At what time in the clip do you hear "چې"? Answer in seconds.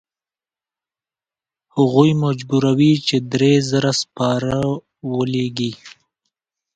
3.07-3.15